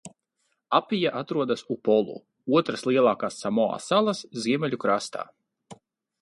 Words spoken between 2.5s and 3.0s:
otras